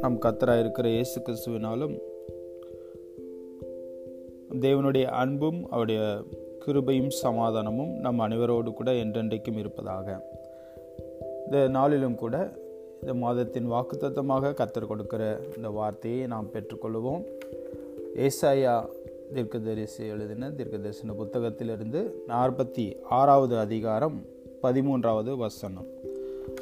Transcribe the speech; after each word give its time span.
நம் 0.00 0.20
கத்தராக 0.20 0.60
இருக்கிற 0.60 0.88
இயேசு 0.88 1.20
கிறிஸ்துவினாலும் 1.20 1.98
தேவனுடைய 4.60 5.04
அன்பும் 5.04 5.66
அவருடைய 5.70 6.22
கிருபையும் 6.66 7.10
சமாதானமும் 7.22 7.92
நம் 7.98 8.20
அனைவரோடு 8.20 8.72
கூட 8.72 8.92
என்றென்றைக்கும் 8.92 9.58
இருப்பதாக. 9.58 10.30
இந்த 11.44 11.68
நாளிலும் 11.68 12.14
கூட 12.14 12.52
இந்த 13.00 13.14
மாதத்தின் 13.14 13.70
வாக்குத்தத்தமாக 13.70 14.54
கத்தர் 14.54 14.86
கொடுக்கிற 14.86 15.40
இந்த 15.56 15.68
வார்த்தையை 15.68 16.26
நாம் 16.26 16.50
பெற்றுக்கொள்வோம். 16.52 17.22
ஏசாயா 18.16 18.88
தீர்க்கதரிசி 19.34 20.06
எழுதின 20.06 20.48
தீர்க்கதரிசன 20.48 21.14
புத்தகத்திலிருந்து 21.18 22.10
நாற்பத்தி 22.28 22.96
ஆறாவது 23.02 23.58
அதிகாரம் 23.58 24.22
பதிமூன்றாவது 24.62 25.36
வசனம். 25.36 25.96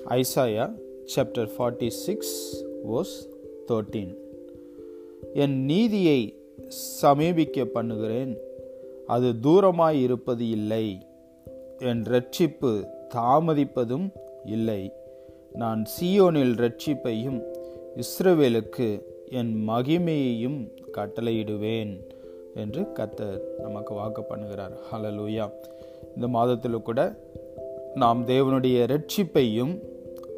Isaiah 0.08 0.74
chapter 1.16 1.48
forty 1.58 1.88
six 1.88 2.64
verse 2.92 3.28
thirteen 3.68 4.14
என் 5.34 5.64
நீதியை 5.64 6.38
சமீபிக்க 6.68 7.64
பண்ணுகிறேன் 7.64 8.36
அது 9.06 9.32
தூரமாய் 9.42 10.02
இருப்பது 10.02 10.48
இல்லை. 10.48 11.06
என் 11.78 12.02
ரட்சிப்பு 12.02 12.88
தாமதிப்பதும் 13.14 14.12
இல்லை. 14.44 14.92
நான் 15.52 15.86
சியோனில் 16.00 16.54
ரட்சிப்பையும் 16.54 17.42
இஸ்ரவேலுக்கு 17.96 19.02
என் 19.30 19.68
மகிமையையும் 19.68 20.72
கட்டளையிடுவேன் 20.92 22.06
என்று 22.54 22.82
கத்தர் 22.82 23.40
நமக்கு 23.58 23.94
வாக்கு 23.94 24.22
பண்ணுகிறார் 24.22 24.76
ஹலலூயா 24.92 25.50
இந்த 26.14 26.28
மாதத்தில் 26.28 26.82
கூட 26.82 27.16
நாம் 27.94 28.26
தேவனுடைய 28.26 28.86
ரட்சிப்பையும் 28.94 29.82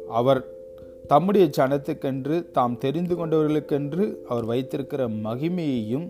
அவர் 0.09 0.45
தம்முடைய 1.07 1.49
ஜனத்துக்கென்று 1.57 2.51
தாம் 2.51 2.77
தெரிந்து 2.77 3.15
கொண்டவர்களுக்கென்று 3.15 4.15
அவர் 4.27 4.45
வைத்திருக்கிற 4.45 5.07
மகிமையையும் 5.07 6.07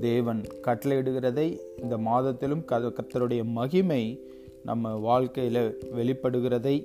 தேவன் 0.00 0.44
கட்டளையிடுகிறதை 0.62 1.58
இந்த 1.82 1.96
மாதத்திலும் 1.96 2.64
கத்தருடைய 2.64 3.44
மகிமை 3.44 4.20
நம்ம 4.64 4.94
வாழ்க்கையில் 4.94 5.80
வெளிப்படுகிறதை 5.96 6.76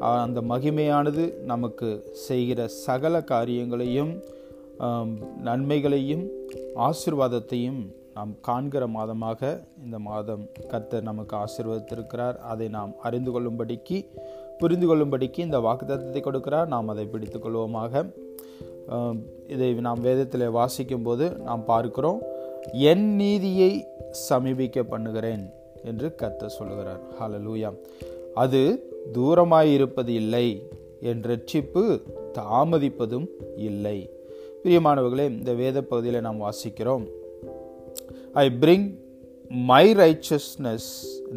அந்த 0.00 0.40
மகிமையானது 0.40 1.34
நமக்கு 1.42 2.10
செய்கிற 2.12 2.68
சகல 2.68 3.22
காரியங்களையும் 3.22 4.12
நன்மைகளையும் 5.44 6.26
ஆசிர்வாதத்தையும் 6.76 7.80
நாம் 8.14 8.34
காண்கிற 8.40 8.86
மாதமாக 8.86 9.60
இந்த 9.84 9.98
மாதம் 9.98 10.44
கத்தர் 10.68 11.02
நமக்கு 11.02 11.36
ஆசிர்வதித்திருக்கிறார். 11.36 12.36
அதை 12.36 12.68
நாம் 12.68 12.94
அறிந்து 13.02 13.30
கொள்ளும்படிக்கு 13.30 13.98
புரிந்து 14.62 14.86
கொள்ளும்படிக்கு 14.88 15.40
இந்த 15.46 15.58
வாக்குத்தத்தை 15.66 16.20
கொடுக்கிறார். 16.26 16.68
நாம் 16.74 16.90
அதை 16.92 17.04
பிடித்துக்கொள்வோமாக 17.12 18.04
இதை 19.54 19.68
நாம் 19.86 20.04
வேதத்தில் 20.08 20.54
வாசிக்கும் 20.58 21.06
போது 21.06 21.24
நாம் 21.48 21.64
பார்க்கிறோம் 21.72 22.20
என் 22.92 23.06
நீதியை 23.20 23.72
சமீபிக்க 24.28 24.82
பண்ணுகிறேன் 24.92 25.44
என்று 25.90 26.08
கத்த 26.20 26.48
சொல்லுகிறார். 26.58 27.02
ஹலலூயா 27.18 27.70
அது 28.42 28.62
தூரமாயிருப்பது 29.16 30.12
இல்லை. 30.22 30.46
என் 31.10 31.22
ரட்சிப்பு 31.30 31.82
தாமதிப்பதும் 32.38 33.28
இல்லை. 33.68 33.98
பிரியமானவர்களே 34.62 35.26
இந்த 35.36 35.52
வேத 35.60 35.78
பகுதியில் 35.90 36.24
நாம் 36.26 36.42
வாசிக்கிறோம் 36.46 37.04
I 38.42 38.44
bring 38.62 38.88
my 39.70 39.86
righteousness 40.00 40.90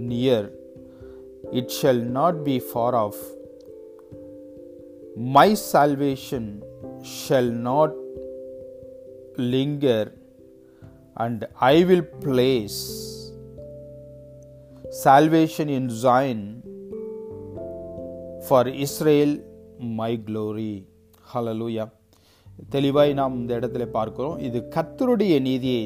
near 0.09 0.49
it 1.52 1.74
shall 1.80 2.04
not 2.10 2.38
be 2.42 2.56
far 2.70 2.96
off 2.96 3.20
my 5.30 5.48
salvation 5.72 6.48
shall 7.18 7.52
not 7.68 7.96
linger 9.54 10.10
and 11.16 11.44
I 11.68 11.76
will 11.84 12.08
place 12.20 12.80
salvation 14.98 15.68
in 15.68 15.86
Zion 16.02 16.40
for 18.46 18.68
Israel 18.76 19.34
my 19.96 20.12
glory 20.26 20.72
hallelujah 21.32 21.84
தெளிவாய் 22.70 23.12
நாம் 23.12 23.34
இந்த 23.36 23.52
இடத்துல 23.58 23.84
பார்க்கிறோம் 23.88 24.36
இது 24.38 24.58
கத்தருடைய 24.76 25.34
நீதியை 25.40 25.82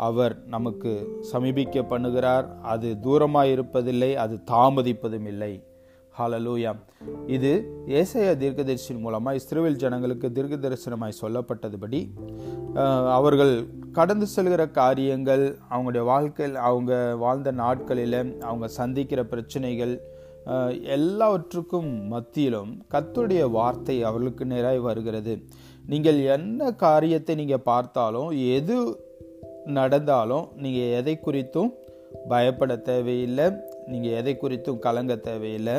அவர் 0.00 0.34
நமக்கு 0.46 0.90
சமீபிக்க 1.32 1.82
பண்ணுகிறார் 1.82 2.46
அது 2.62 2.88
தூரமாக 3.04 3.52
இருப்பதில்லை 3.54 4.10
அது 4.14 4.36
தாமதிப்பதும் 4.50 5.26
இல்லை 5.26 5.52
ஹாலலூயா 6.18 6.72
இது 7.26 7.50
ஏசைய 7.98 8.30
தீர்க்கதரிசியின் 8.36 9.00
மூலமாக 9.00 9.36
இஸ்ரேல் 9.36 9.76
ஜனங்களுக்கு 9.76 10.32
தீர்க்க 10.32 10.56
தரிசனமாய் 10.56 11.20
சொல்லப்பட்டதுபடி 11.20 12.00
அவர்கள் 13.16 13.54
கடந்து 13.92 14.26
செல்கிற 14.36 14.70
காரியங்கள் 14.70 15.44
அவங்களுடைய 15.70 16.04
வாழ்க்கையில் 16.04 16.56
அவங்க 16.68 16.92
வாழ்ந்த 17.16 17.50
நாட்களில் 17.52 18.18
அவங்க 18.40 18.68
சந்திக்கிற 18.78 19.22
பிரச்சனைகள் 19.24 19.94
எல்லாவற்றுக்கும் 20.88 21.90
மத்தியிலும் 22.08 22.70
கத்துடைய 22.92 23.42
வார்த்தை 23.50 23.96
அவர்களுக்கு 24.02 24.44
நேராய் 24.44 24.80
வருகிறது. 24.80 25.34
நீங்கள் 25.84 26.18
என்ன 26.36 26.70
காரியத்தை 26.84 27.34
நீங்கள் 27.34 27.64
பார்த்தாலும் 27.64 28.30
எது 28.30 28.78
நடந்தாலும் 29.78 30.46
நீங்கள் 30.62 30.92
எதை 30.98 31.14
குறித்தும் 31.26 31.70
பயப்பட 32.32 32.72
தேவையில்லை. 32.90 33.46
நீங்கள் 33.90 34.16
எதை 34.20 34.34
குறித்தும் 34.42 34.82
கலங்க 34.86 35.14
தேவையில்லை. 35.28 35.76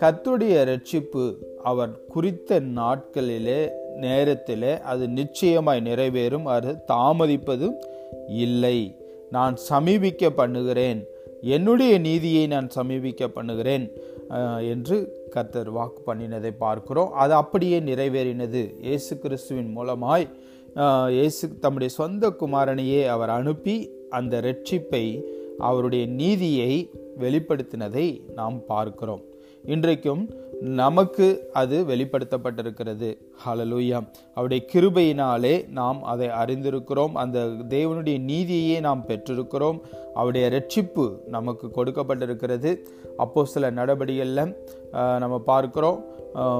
கத்துடைய 0.00 0.56
ரட்சிப்பு 0.70 1.24
அவர் 1.70 1.92
குறித்த 2.14 2.60
நாட்களிலே 2.80 3.60
நேரத்திலே 4.04 4.72
அது 4.90 5.04
நிச்சயமாய் 5.18 5.86
நிறைவேறும். 5.88 6.46
அது 6.56 6.72
தாமதிப்பதும் 6.92 7.76
இல்லை. 8.44 8.78
நான் 9.36 9.56
சமீபிக்க 9.70 10.30
பண்ணுகிறேன். 10.40 11.00
என்னுடைய 11.56 11.94
நீதியை 12.06 12.44
நான் 12.52 12.68
சமீபிக்க 12.76 13.24
பண்ணுகிறேன் 13.34 13.84
என்று 14.72 14.96
கர்த்தர் 15.34 15.70
வாக்கு 15.76 16.00
பண்ணினதை 16.06 16.52
பார்க்கிறோம். 16.64 17.10
அது 17.22 17.34
அப்படியே 17.42 17.78
நிறைவேறினது. 17.90 18.62
இயேசு 18.86 19.12
கிறிஸ்துவின் 19.24 19.70
மூலமாய் 19.76 20.26
இயேசு 21.10 21.58
தம்முடைய 21.58 21.94
சொந்த 21.94 22.30
குமாரனையே 22.40 23.06
அவர் 23.06 23.30
அனுப்பி 23.30 23.90
அந்த 24.10 24.40
ரட்சிப்பை 24.40 25.04
அவருடைய 25.58 26.06
நீதியை 26.06 26.90
வெளிப்படுத்தினதை 27.18 28.06
நாம் 28.34 28.58
பார்க்கிறோம். 28.66 29.22
இன்றைக்கும் 29.64 30.30
நமக்கு 30.60 31.26
அது 31.52 31.76
வெளிப்படுத்தப்பட்டிருக்கிறது. 31.88 33.08
ஹலலூயா 33.44 33.98
அவருடைய 34.34 34.60
கிருபையினாலே 34.72 35.54
நாம் 35.78 36.02
அதை 36.02 36.28
அறிந்திருக்கிறோம். 36.28 37.12
அந்த 37.12 37.38
தேவனுடைய 37.46 38.16
நீதியையே 38.30 38.80
நாம் 38.80 39.04
பெற்றிருக்கிறோம். 39.08 39.80
அவருடைய 40.14 40.48
ரட்சிப்பு 40.56 41.06
நமக்கு 41.26 41.66
கொடுக்கப்பட்டிருக்கிறது. 41.76 42.72
அப்போ 43.16 43.44
சில 43.44 43.70
நடவடிக்கைகளில் 43.70 44.54
நம்ம 45.18 45.38
பார்க்கிறோம். 45.38 46.04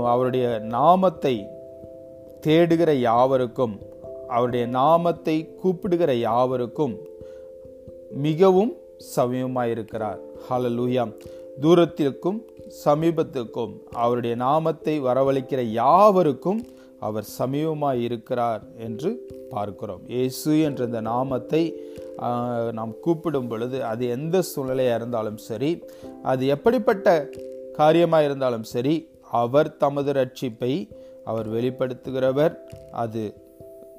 அவருடைய 0.04 0.58
நாமத்தை 0.58 1.46
தேடுகிற 2.46 2.90
யாவருக்கும் 2.92 3.96
அவருடைய 4.28 4.66
நாமத்தை 4.66 5.54
கூப்பிடுகிற 5.62 6.14
யாவருக்கும் 6.14 6.98
மிகவும் 8.10 8.76
சமயமாயிருக்கிறார் 9.16 10.18
ஹலலூயா 10.50 11.04
தூரத்திற்கும் 11.60 12.44
சமீபத்திற்கும் 12.84 13.72
அவருடைய 13.92 14.36
நாமத்தை 14.36 15.00
வரவழைக்கிற 15.00 15.60
யாவருக்கும் 15.72 16.66
அவர் 16.98 17.24
சமீபமாக 17.38 17.96
இருக்கிறார் 17.96 18.62
என்று 18.78 19.16
பார்க்கிறோம். 19.50 20.00
இயேசு 20.06 20.60
என்ற 20.60 20.84
இந்த 20.84 21.00
நாமத்தை 21.00 21.74
நாம் 22.72 22.94
கூப்பிடும் 23.00 23.48
பொழுது 23.48 23.84
அது 23.84 24.08
எந்த 24.08 24.42
சூழ்நிலையாக 24.42 24.94
இருந்தாலும் 24.94 25.36
சரி 25.36 25.84
அது 26.22 26.46
எப்படிப்பட்ட 26.46 27.28
காரியமாக 27.76 28.24
இருந்தாலும் 28.24 28.62
சரி 28.62 29.08
அவர் 29.30 29.76
தமது 29.76 30.12
ரட்சிப்பை 30.12 30.88
அவர் 31.24 31.48
வெளிப்படுத்துகிறவர் 31.48 32.54
அது 32.92 33.34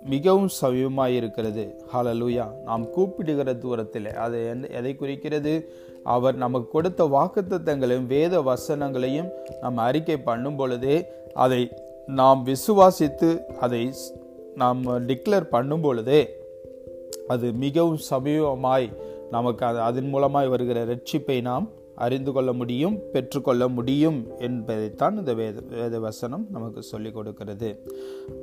மிகவும் 0.04 0.50
சமீபமாக 0.62 1.08
இருக்கிறது 1.08 1.84
ஹலலூயா 1.94 2.48
நாம் 2.66 2.90
கூப்பிடுகிற 2.90 3.54
தூரத்தில் 3.54 4.14
அது 4.14 4.56
எதை 4.70 4.96
குறிக்கிறது? 4.96 5.70
அவர் 6.04 6.36
நமக்கு 6.36 6.70
கொடுத்த 6.70 7.06
வாக்குத்தங்களையும் 7.06 8.08
வேத 8.08 8.42
வசனங்களையும் 8.42 9.30
நாம் 9.62 9.78
அறிக்கை 9.78 10.18
பண்ணும் 10.18 10.56
பொழுதே 10.56 11.06
அதை 11.34 11.72
நாம் 12.06 12.46
விசுவாசித்து 12.46 13.46
அதை 13.46 13.94
நாம் 14.56 14.84
டிக்ளேர் 14.86 15.44
பண்ணும் 15.44 15.82
பொழுதே 15.82 16.30
அது 17.28 17.52
மிகவும் 17.52 18.00
சமீபமாய் 18.10 18.94
நமக்கு 19.32 19.66
அது 19.66 19.80
அதன் 19.80 20.14
மூலமாய் 20.14 20.50
வருகிற 20.50 20.86
ரட்சிப்பை 20.86 21.42
நாம் 21.42 21.70
அறிந்து 22.06 22.32
கொள்ள 22.36 22.52
முடியும் 22.60 22.96
பெற்றுக்கொள்ள 23.14 23.64
முடியும் 23.78 24.20
என்பதைத்தான் 24.48 25.18
இந்த 25.22 25.34
வேத 25.40 25.64
வேத 25.76 26.00
வசனம் 26.08 26.44
நமக்கு 26.56 26.82
சொல்லிக் 26.92 27.18
கொடுக்கிறது. 27.18 27.70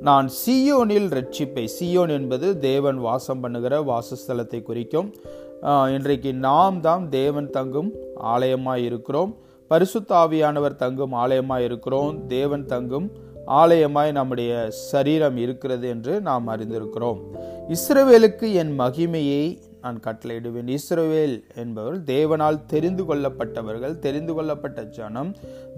நான் 0.07 0.27
சியோனில் 0.41 1.09
ரட்சிப்பை 1.17 1.65
சியோன் 1.77 2.13
என்பது 2.17 2.47
தேவன் 2.69 2.99
வாசம் 3.07 3.41
பண்ணுகிற 3.45 3.81
வாசஸ்தலத்தை 3.91 4.61
குறிக்கும். 4.69 5.09
இன்றைக்கு 5.95 6.31
நாம் 6.47 6.79
தான் 6.87 7.05
தேவன் 7.19 7.49
தங்கும் 7.57 7.91
ஆலயமாக 8.33 8.85
இருக்கிறோம். 8.89 9.31
பரிசுத்தாவியானவர் 9.71 10.81
தங்கும் 10.83 11.15
ஆலயமாக 11.21 11.65
இருக்கிறோம். 11.69 12.11
தேவன் 12.35 12.67
தங்கும் 12.73 13.07
ஆலயமாய் 13.61 14.11
நம்முடைய 14.17 14.51
சரீரம் 14.91 15.37
இருக்கிறது 15.43 15.85
என்று 15.93 16.13
நாம் 16.27 16.47
அறிந்திருக்கிறோம். 16.53 17.19
இஸ்ரவேலுக்கு 17.75 18.47
என் 18.61 18.73
மகிமையை 18.81 19.43
நான் 19.83 19.97
கட்டளையிடுவேன். 20.05 20.69
இஸ்ரவேல் 20.77 21.35
என்பவர் 21.61 21.97
தேவனால் 22.13 22.59
தெரிந்து 22.73 23.03
கொள்ளப்பட்டவர்கள் 23.09 23.95
தெரிந்து 24.05 24.33
கொள்ளப்பட்ட 24.37 24.83
ஜனம் 24.97 25.31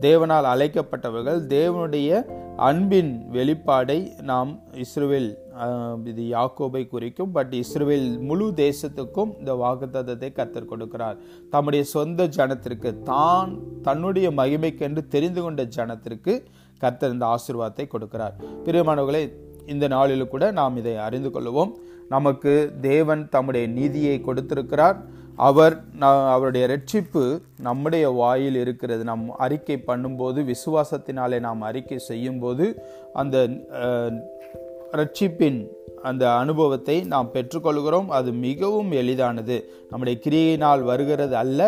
தேவனால் 0.05 0.47
அழைக்கப்பட்டவர்கள் 0.53 1.39
தேவனுடைய 1.57 2.21
அன்பின் 2.69 3.11
வெளிப்பாடை 3.35 3.99
நாம் 4.31 4.51
இஸ்ரவேல் 4.85 5.29
இது 6.11 6.23
யாக்கோபை 6.35 6.81
குறிக்கும் 6.93 7.31
பட் 7.37 7.53
இஸ்ரேல் 7.61 8.09
முழு 8.27 8.47
தேசத்துக்கும் 8.63 9.31
இந்த 9.39 9.53
வாக்குத்தத்தை 9.63 10.29
கத்தர் 10.39 10.71
கொடுக்கிறார். 10.71 11.17
தம்முடைய 11.53 11.83
சொந்த 11.95 12.27
ஜனத்திற்கு 12.37 12.91
தான் 13.11 13.51
தன்னுடைய 13.87 14.29
மகிமைக்கென்று 14.39 15.03
தெரிந்து 15.15 15.43
கொண்ட 15.45 15.63
ஜனத்திற்கு 15.77 16.35
கத்தர் 16.81 17.13
இந்த 17.15 17.25
ஆசிர்வாதத்தை 17.35 17.85
கொடுக்கிறார். 17.93 18.35
பிரியமானவர்களை 18.65 19.23
இந்த 19.69 19.87
நாளில் 19.87 20.31
கூட 20.33 20.51
நாம் 20.51 20.77
இதை 20.77 20.95
அறிந்து 21.07 21.29
கொள்வோம் 21.29 21.71
நமக்கு 22.09 22.53
தேவன் 22.81 23.23
தம்முடைய 23.29 23.65
நீதியை 23.67 24.15
கொடுத்திருக்கிறார். 24.21 24.97
அவர் 25.35 25.75
அவருடைய 26.33 26.63
ரட்சிப்பு 26.67 27.23
நம்முடைய 27.59 28.05
வாயில் 28.09 28.55
இருக்கிறது. 28.55 29.03
நாம் 29.03 29.25
அறிக்கை 29.37 29.77
பண்ணும்போது 29.87 30.39
விசுவாசத்தினாலே 30.51 31.39
நாம் 31.39 31.61
அறிக்கை 31.61 31.97
செய்யும்போது 32.09 32.65
அந்த 33.13 33.37
ரட்சிப்பின் 34.91 35.59
அந்த 36.03 36.23
அனுபவத்தை 36.33 36.95
நாம் 37.13 37.29
பெற்றுக்கொள்கிறோம். 37.33 38.07
அது 38.17 38.29
மிகவும் 38.47 38.91
எளிதானது. 39.01 39.57
நம்முடைய 39.89 40.19
கிரியையினால் 40.25 40.81
வருகிறது 40.91 41.35
அல்ல. 41.35 41.61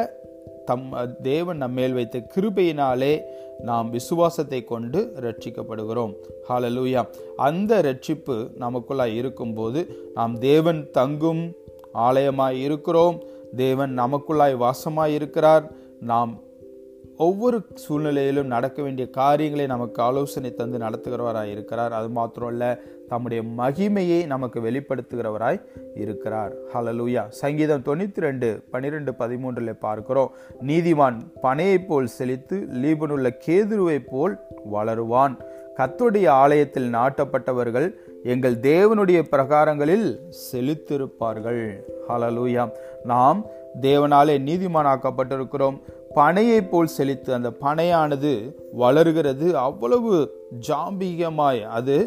தம் 0.71 0.89
தேவன் 1.21 1.57
நம்மேல் 1.57 1.93
வைத்த 1.93 2.19
கிருபையினாலே 2.35 3.13
நாம் 3.59 3.89
விசுவாசத்தை 3.89 4.59
கொண்டு 4.63 4.99
ரட்சிக்கப்படுகிறோம் 5.21 6.13
ஹாலலூயா 6.49 7.03
அந்த 7.47 7.81
ரட்சிப்பு 7.81 8.35
நமக்குள்ளாய் 8.59 9.17
இருக்கும்போது 9.21 9.81
நாம் 10.13 10.35
தேவன் 10.39 10.81
தங்கும் 10.91 11.43
ஆலயமாய் 12.07 12.59
இருக்கிறோம். 12.67 13.17
தேவன் 13.55 13.91
நமக்குள்ளாய் 13.99 14.55
வாசமாய் 14.63 15.13
இருக்கிறார். 15.19 15.65
நாம் 16.11 16.31
ஒவ்வொரு 17.25 17.57
சூழ்நிலையிலும் 17.83 18.51
நடக்க 18.53 18.77
வேண்டிய 18.85 19.05
காரியங்களை 19.17 19.65
நமக்கு 19.71 19.99
ஆலோசனை 20.07 20.49
தந்து 20.59 20.77
நடத்துகிறவராய் 20.83 21.51
இருக்கிறார். 21.53 21.93
அது 21.97 22.09
மாத்திரம் 22.17 22.51
அல்ல 22.51 22.65
தம்முடைய 23.11 23.41
மகிமையை 23.59 24.19
நமக்கு 24.33 24.59
வெளிப்படுத்துகிறவராய் 24.67 25.59
இருக்கிறார். 26.03 26.53
ஹலலூயா 26.73 27.23
சங்கீதம் 27.41 27.85
தொண்ணூற்றி 27.87 28.25
ரெண்டு 28.27 28.49
பனிரெண்டு 28.73 29.13
பதிமூன்றில் 29.21 29.81
பார்க்கிறோம். 29.85 30.31
நீதிமான் 30.69 31.17
பனையை 31.45 31.79
போல் 31.87 32.13
செழித்து 32.17 32.59
லீபனுள்ள 32.83 33.29
கேதுருவை 33.45 33.99
போல் 34.11 34.35
வளருவான். 34.75 35.35
கத்துடைய 35.79 36.27
ஆலயத்தில் 36.43 36.89
நாட்டப்பட்டவர்கள் 36.97 37.87
எங்கள் 38.33 38.57
தேவனுடைய 38.71 39.19
பிரகாரங்களில் 39.33 40.09
செழித்திருப்பார்கள். 40.47 41.63
ஹலலூயா 42.09 42.65
நாம் 43.13 43.39
தேவனாலே 43.87 44.35
நீதிமானாக்கப்பட்டிருக்கிறோம். 44.47 45.77
பனையை 46.17 46.59
போல் 46.71 46.93
செழித்து 46.97 47.29
அந்த 47.37 47.49
பனையானது 47.63 48.31
வளர்கிறது. 48.83 49.47
அவ்வளவு 49.65 50.13
ஜாம்பிகமாய் 50.67 51.61
அது 51.79 51.97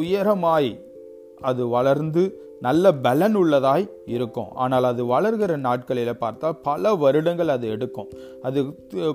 உயரமாய் 0.00 0.72
அது 1.50 1.62
வளர்ந்து 1.76 2.22
நல்ல 2.66 2.92
பலன் 3.06 3.34
உள்ளதாய் 3.40 3.86
இருக்கும். 4.16 4.50
ஆனால் 4.62 4.86
அது 4.90 5.02
வளர்கிற 5.06 5.52
நாட்களில் 5.64 6.20
பார்த்தால் 6.22 6.60
பல 6.68 6.92
வருடங்கள் 7.02 7.50
அது 7.54 7.66
எடுக்கும். 7.74 8.08
அது 8.46 8.60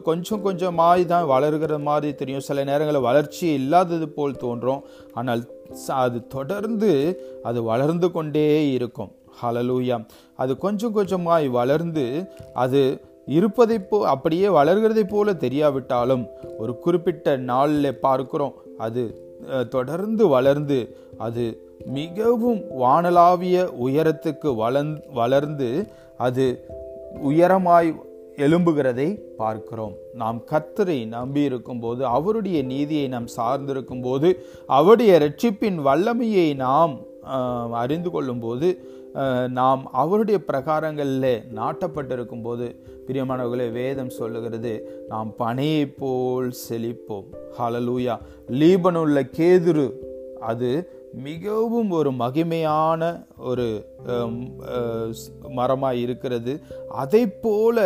கொஞ்சம் 0.07 0.43
கொஞ்சமாய் 0.47 1.03
தான் 1.13 1.25
வளர்கிற 1.31 1.79
மாதிரி 1.87 2.11
தெரியும். 2.19 2.45
சில 2.49 2.63
நேரங்களில் 2.69 3.07
வளர்ச்சி 3.07 3.45
இல்லாதது 3.59 4.09
போல் 4.17 4.41
தோன்றும். 4.43 4.83
ஆனால் 5.19 5.41
அது 6.03 6.19
தொடர்ந்து 6.35 6.91
அது 7.51 7.59
வளர்ந்து 7.71 8.09
கொண்டே 8.17 8.47
இருக்கும். 8.77 9.11
ஹலலூயா 9.41 9.97
அது 10.43 10.53
கொஞ்சம் 10.65 10.95
கொஞ்சமாய் 10.97 11.47
வளர்ந்து 11.59 12.05
அது 12.63 12.81
இருப்பதை 13.25 13.79
போ 13.79 14.07
அப்படியே 14.07 14.47
வளர்கிறதை 14.47 15.03
போல 15.07 15.33
தெரியாவிட்டாலும் 15.33 16.27
ஒரு 16.57 16.79
குறிப்பிட்ட 16.79 17.37
நாளில் 17.37 17.99
பார்க்கிறோம் 17.99 18.53
அது 18.77 19.29
தொடர்ந்து 19.69 20.27
வளர்ந்து 20.27 20.95
அது 21.17 21.69
மிகவும் 21.85 22.59
வானலாவிய 22.79 23.69
உயரத்துக்கு 23.85 24.43
வளர்ந் 24.43 25.13
வளர்ந்து 25.13 25.87
அது 26.17 26.65
உயரமாய் 27.23 27.95
எழும்புகிறதை 28.35 29.19
பார்க்கிறோம். 29.37 29.93
நாம் 30.13 30.41
கத்தரை 30.51 31.07
நம்பி 31.07 31.41
இருக்கும் 31.41 31.79
போது 31.79 32.05
அவருடைய 32.05 32.61
நீதியை 32.61 33.07
நாம் 33.07 33.27
சார்ந்திருக்கும் 33.37 34.01
போது 34.01 34.45
அவருடைய 34.65 35.19
ரட்சிப்பின் 35.19 35.75
வல்லமையை 35.75 36.55
நாம் 36.55 36.99
அறிந்து 37.71 38.11
கொள்ளும் 38.11 38.39
போது 38.39 38.85
நாம் 39.49 39.81
அவருடைய 39.91 40.39
பிரகாரங்களில் 40.47 41.33
நாட்டப்பட்டிருக்கும் 41.55 42.43
போது 42.43 42.65
பிரியமானவர்களே 43.07 43.71
வேதம் 43.71 44.09
சொல்லுகிறது 44.09 44.73
நாம் 45.07 45.33
பனையை 45.39 45.83
போல் 45.97 46.51
செழிப்போம். 46.69 47.27
ஹலலூயா 47.59 48.15
லீபனுள்ள 48.61 49.23
கேதுரு 49.37 49.87
அது 50.39 50.71
மிகவும் 51.13 51.89
ஒரு 51.91 52.11
மகிமையான 52.11 53.01
ஒரு 53.37 53.67
மரமாக 55.47 55.95
இருக்கிறது. 55.95 56.59
அதை 56.89 57.27
போல 57.27 57.77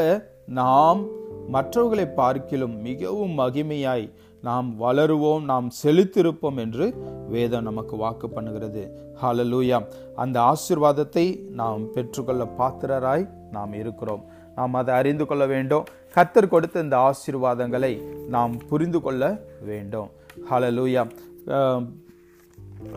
நாம் 0.45 1.01
மற்றவர்களை 1.47 2.05
பார்க்கிலும் 2.05 2.75
மிகவும் 2.81 3.33
மகிமையாய் 3.39 4.05
நாம் 4.47 4.69
வளருவோம் 4.81 5.43
நாம் 5.51 5.67
செலுத்திருப்போம் 5.81 6.57
என்று 6.63 6.85
வேதம் 7.33 7.67
நமக்கு 7.69 7.95
வாக்கு 8.03 8.27
பண்ணுகிறது. 8.35 8.83
ஹாலலூயா 9.21 9.77
அந்த 10.23 10.37
ஆசிர்வாதத்தை 10.51 11.25
நாம் 11.61 11.83
பெற்றுக்கொள்ள 11.95 12.43
பாத்திரராய் 12.59 13.25
நாம் 13.55 13.73
இருக்கிறோம். 13.81 14.23
நாம் 14.57 14.73
அதை 14.79 14.91
அறிந்து 15.01 15.25
கொள்ள 15.29 15.43
வேண்டும். 15.53 15.87
கத்தர் 16.15 16.51
கொடுத்த 16.53 16.85
இந்த 16.85 16.97
ஆசீர்வாதங்களை 17.09 17.93
நாம் 18.35 18.53
புரிந்து 18.69 18.99
கொள்ள 19.05 19.23
வேண்டும். 19.69 20.09
ஹலலூயா 20.49 21.03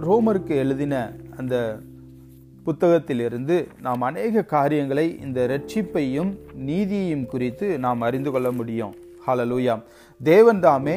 ரோமருக்கு 0.06 0.54
எழுதின 0.62 0.94
அந்த 1.40 1.54
புத்தகத்திலிருந்து 2.66 3.56
நாம் 3.86 4.02
அநேக 4.08 4.44
காரியங்களை 4.54 5.04
இந்த 5.26 5.40
ரட்சிப்பையும் 5.52 6.32
நீதியையும் 6.70 7.28
குறித்து 7.32 7.66
நாம் 7.84 8.00
அறிந்து 8.08 8.30
கொள்ள 8.34 8.48
முடியும். 8.58 8.94
ஹலலூயா 9.26 9.74
தேவன் 10.22 10.60
தாமே 10.60 10.94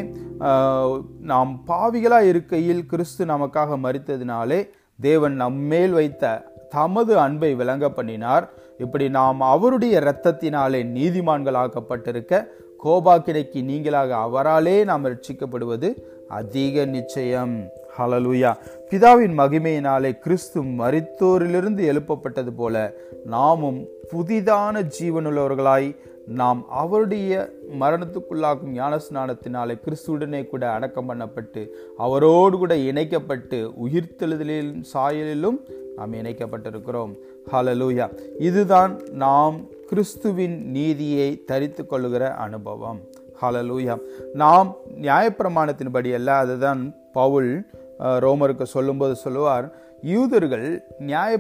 நாம் 1.31 1.51
பாவிகளாக 1.67 2.29
இருக்கையில் 2.31 2.86
கிறிஸ்து 2.86 3.25
நமக்காக 3.25 3.77
மறித்ததினாலே 3.84 4.69
தேவன் 5.00 5.36
நம்மேல் 5.36 5.91
வைத்த 5.91 6.50
தமது 6.69 7.19
அன்பை 7.19 7.53
விளங்க 7.53 7.89
பண்ணினார். 7.89 8.50
இப்படி 8.77 9.10
நாம் 9.10 9.41
அவருடைய 9.41 10.00
இரத்தத்தினாலே 10.00 10.81
நீதிமான்களாக்கப்பட்டிருக்க 10.98 12.48
கோபாக்கிடைக்கு 12.84 13.60
நீங்களாக 13.72 14.12
அவராலே 14.27 14.84
நாம் 14.84 15.05
ரட்சிக்கப்படுவது 15.05 15.89
அதிக 16.29 16.86
நிச்சயம். 16.86 17.55
ஹலலுயா 17.98 18.51
பிதாவின் 18.89 19.34
மகிமையினாலே 19.39 20.12
கிறிஸ்து 20.19 20.62
மரித்தோரிலிருந்து 20.62 21.84
எழுப்பப்பட்டது 21.91 22.51
போல 22.55 22.93
நாமும் 23.25 23.86
புதிதான 24.12 24.84
ஜீவனுள்ளவர்களாய் 25.00 25.89
நாம் 26.27 26.65
அவருடைய 26.69 27.49
மரணத்துக்குள்ளாகும் 27.79 28.73
ஞானஸ்நானத்தினாலே 28.73 29.79
கிறிஸ்துடனே 29.85 30.47
கூட 30.47 30.71
அடக்கம் 30.71 31.09
பண்ணப்பட்டு 31.09 31.67
அவரோடு 31.97 32.57
கூட 32.57 32.77
இணைக்கப்பட்டு 32.77 33.71
உயிர்த்தெழுதலிலும் 33.85 34.83
சாயலிலும் 34.93 35.57
நாம் 35.95 36.13
இணைக்கப்பட்டிருக்கிறோம். 36.13 37.15
ஹலலூயா 37.51 38.17
இதுதான் 38.39 39.01
நாம் 39.11 39.61
கிறிஸ்துவின் 39.89 40.69
நீதியை 40.69 41.43
தரித்து 41.45 41.85
கொள்ளுகிற 41.85 42.33
அனுபவம். 42.33 42.99
ஹலலூயா 43.41 43.97
நாம் 44.33 44.75
நியாயப்பிரமாணத்தின்படி 45.01 46.13
அல்ல 46.13 46.33
அதுதான் 46.33 46.95
பவுல் 47.13 47.69
ரோமருக்கு 48.01 48.63
சொல்லும்போது 48.75 49.15
சொல்லுவார் 49.15 49.67
யூதர்கள் 50.01 50.67
நியாய 51.00 51.39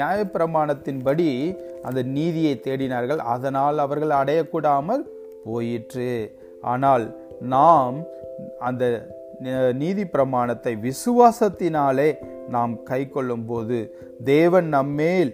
நியாயப்பிரமாணத்தின்படி 0.00 1.30
அந்த 1.82 2.02
நீதியை 2.02 2.60
தேடினார்கள். 2.62 3.20
அதனால் 3.34 3.78
அவர்கள் 3.78 4.14
அடையக்கூடாமல் 4.20 5.02
போயிற்று. 5.44 6.36
ஆனால் 6.60 7.04
நாம் 7.40 7.96
அந்த 8.58 8.84
நீதி 9.72 10.04
பிரமாணத்தை 10.06 10.72
விசுவாசத்தினாலே 10.86 12.10
நாம் 12.48 12.82
கை 12.82 13.02
போது 13.46 13.78
தேவன் 14.24 14.68
நம்மேல் 14.68 15.32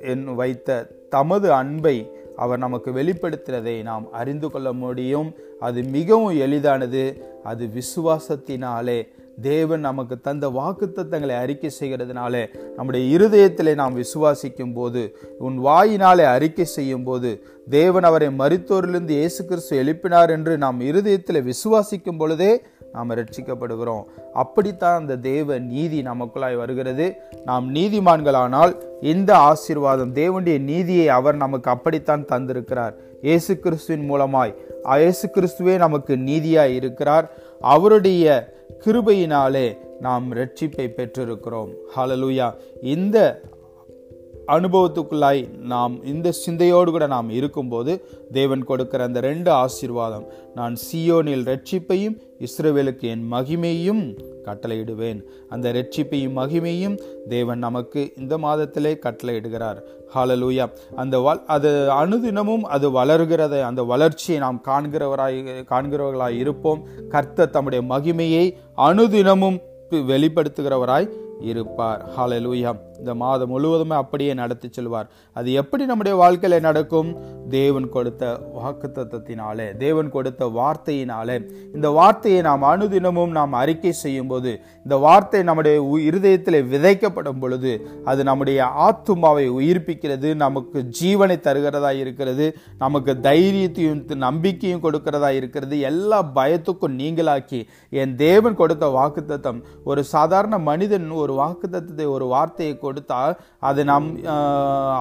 என் 0.00 0.24
வைத்த 0.34 0.78
தமது 1.08 1.48
அன்பை 1.52 1.96
அவர் 2.36 2.58
நமக்கு 2.58 2.90
வெளிப்படுத்துறதை 2.92 3.82
நாம் 3.82 4.12
அறிந்து 4.12 4.50
கொள்ள 4.50 4.72
முடியும். 4.72 5.34
அது 5.60 5.82
மிகவும் 5.82 6.38
எளிதானது. 6.38 7.04
அது 7.44 7.64
விசுவாசத்தினாலே 7.78 8.98
தேவன் 9.40 9.86
நமக்கு 9.88 10.14
தந்த 10.20 10.46
வாக்குத்தத்தங்களை 10.58 11.34
அறிக்கை 11.42 11.70
செய்கிறதுனாலே 11.80 12.42
நம்முடைய 12.76 13.02
இருதயத்திலே 13.16 13.72
நாம் 13.74 14.00
விசுவாசிக்கும் 14.02 14.74
போது 14.74 15.02
உன் 15.46 15.56
வாயினாலே 15.66 16.26
அறிக்கை 16.34 16.66
செய்யும் 16.76 17.06
போது 17.08 17.30
தேவன் 17.68 18.08
அவரை 18.10 18.28
மரித்தோரிலிருந்து 18.40 19.14
இயேசு 19.20 19.40
கிறிஸ்து 19.44 19.80
எழுப்பினார் 19.82 20.32
என்று 20.36 20.54
நாம் 20.58 20.80
இருதயத்தில் 20.90 21.46
விசுவாசிக்கும் 21.50 22.20
பொழுதே 22.22 22.52
நாம் 22.94 23.12
ரட்சிக்கப்படுகிறோம் 23.18 24.04
அப்படித்தான் 24.42 24.98
அந்த 25.00 25.16
தேவ 25.26 25.58
நீதி 25.72 25.98
நமக்குள்ளாய் 26.02 26.56
வருகிறது. 26.62 27.06
நாம் 27.48 27.66
நீதிமான்களானால் 27.74 28.72
இந்த 29.12 29.30
ஆசீர்வாதம் 29.50 30.14
தேவனுடைய 30.20 30.58
நீதியை 30.70 31.06
அவர் 31.18 31.36
நமக்கு 31.44 31.70
அப்படித்தான் 31.74 32.24
தந்திருக்கிறார். 32.32 32.94
இயேசு 33.28 33.52
கிறிஸ்துவின் 33.64 34.08
மூலமாய் 34.10 34.54
இயேசு 35.02 35.26
கிறிஸ்துவே 35.36 35.74
நமக்கு 35.84 36.12
நீதியாய் 36.28 36.74
இருக்கிறார். 36.80 37.26
அவருடைய 37.74 38.26
கிருபையினாலே 38.84 39.76
நாம் 40.00 40.32
ரட்சிப்பை 40.32 40.86
பெற்றிருக்கிறோம். 40.90 41.72
ஹalleluya 41.96 42.52
இந்த 42.82 43.40
அனுபவத்துக்குள்ளாய் 44.46 45.48
நாம் 45.62 46.04
இந்த 46.04 46.32
சிந்தையோடு 46.32 46.90
கூட 46.90 47.06
நாம் 47.06 47.30
இருக்கும்போது 47.30 48.06
தேவன் 48.32 48.64
கொடுக்கிற 48.64 49.04
அந்த 49.04 49.20
ரெண்டு 49.20 49.50
ஆசீர்வாதம். 49.50 50.26
நான் 50.54 50.74
சியோனில் 50.74 51.44
ரட்சிப்பையும் 51.50 52.16
இஸ்ரேவேலுக்கு 52.40 53.00
என் 53.00 53.32
மகிமையும் 53.32 54.16
கட்டளையிடுவேன். 54.44 55.20
அந்த 55.48 55.72
ரட்சிப்பையும் 55.72 56.36
மகிமையும் 56.36 57.00
தேவன் 57.28 57.58
நமக்கு 57.58 58.12
இந்த 58.16 58.38
மாதத்திலே 58.38 58.98
கட்டளையிடுகிறார். 59.06 59.78
ஹாலலூயா 60.14 60.70
அந்த 60.96 61.20
வல் 61.20 61.44
அது 61.46 61.90
அனுதினமும் 61.90 62.62
அது 62.62 63.04
வளர்கிறத 63.04 63.62
அந்த 63.62 63.82
வளர்ச்சியை 63.82 64.40
நாம் 64.40 64.62
காண்கிறவராய் 64.68 65.64
காண்கிறவர்களாய் 65.72 66.38
இருப்போம். 66.38 66.86
கர்த்தர் 67.08 67.50
தம்முடைய 67.50 67.84
மகிமையை 67.94 68.54
அனுதினமும் 68.76 69.58
வெளிப்படுத்துகிறவராய் 69.92 71.10
இருப்பார். 71.40 72.08
ஹாலலூயா 72.16 72.72
இந்த 73.00 73.12
மாதம் 73.14 73.52
முழுவதுமே 73.54 73.96
அப்படியே 74.02 74.32
நடத்தி 74.34 74.68
செல்வார். 74.68 75.08
அது 75.36 75.48
எப்படி 75.60 75.84
நம்முடைய 75.90 76.14
வாழ்க்கையில 76.22 76.60
நடக்கும்? 76.68 77.10
தேவன் 77.50 77.86
கொடுத்த 77.88 78.24
வாக்குத்தத்தத்தினாலே 78.58 79.66
தேவன் 79.84 80.10
கொடுத்த 80.10 80.42
வார்த்தையினாலே. 80.58 81.36
இந்த 81.76 81.88
வார்த்தையை 81.90 82.40
நாம் 82.48 82.66
அனுதினமும் 82.72 83.32
நாம் 83.38 83.54
அறிக்கை 83.62 83.92
செய்யும் 84.02 84.30
போது 84.32 84.50
இந்த 84.84 84.96
வார்த்தை 85.06 85.40
நம்முடைய 85.42 85.76
இருதயத்தில் 86.08 86.58
விதைக்கப்படும் 86.72 87.40
பொழுது 87.40 87.72
அது 88.04 88.20
நம்முடைய 88.24 88.60
ஆத்துமாவை 88.86 89.46
உயிர்ப்பிக்கிறது 89.58 90.28
நமக்கு 90.44 90.80
ஜீவனை 91.00 91.36
தருகிறதா 91.48 91.92
இருக்கிறது 92.02 92.46
நமக்கு 92.78 93.12
தைரியத்தையும் 93.28 94.04
நம்பிக்கையும் 94.26 94.84
கொடுக்கிறதா 94.84 95.30
இருக்கிறது 95.40 95.78
எல்லா 95.90 96.20
பயத்துக்கும் 96.34 96.98
நீங்களாக்கி 97.00 97.60
என் 98.02 98.14
தேவன் 98.16 98.58
கொடுத்த 98.60 98.86
வாக்குத்தத்தம் 98.98 99.60
ஒரு 99.84 100.04
சாதாரண 100.04 100.58
மனிதன் 100.70 101.08
ஒரு 101.22 101.34
வாக்குத்தத்தை 101.42 102.06
ஒரு 102.16 102.26
வார்த்தையை 102.26 102.74
கொடுத்தால் 102.90 103.34
அதை 103.68 103.84
நம் 103.92 104.08